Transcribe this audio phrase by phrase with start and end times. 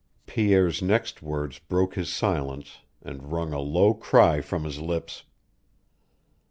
[0.25, 5.25] Pierre's next words broke his silence, and wrung a low cry from his lips.